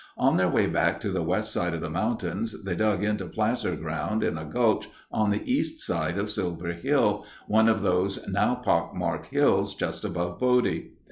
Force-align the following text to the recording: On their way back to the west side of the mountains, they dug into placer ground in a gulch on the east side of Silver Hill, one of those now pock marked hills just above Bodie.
On 0.17 0.35
their 0.35 0.49
way 0.49 0.65
back 0.65 0.99
to 1.01 1.11
the 1.11 1.21
west 1.21 1.53
side 1.53 1.75
of 1.75 1.81
the 1.81 1.87
mountains, 1.91 2.63
they 2.63 2.75
dug 2.75 3.03
into 3.03 3.27
placer 3.27 3.75
ground 3.75 4.23
in 4.23 4.35
a 4.35 4.45
gulch 4.45 4.89
on 5.11 5.29
the 5.29 5.43
east 5.45 5.79
side 5.79 6.17
of 6.17 6.31
Silver 6.31 6.73
Hill, 6.73 7.23
one 7.47 7.69
of 7.69 7.83
those 7.83 8.27
now 8.27 8.55
pock 8.55 8.95
marked 8.95 9.27
hills 9.27 9.75
just 9.75 10.03
above 10.03 10.39
Bodie. 10.39 10.93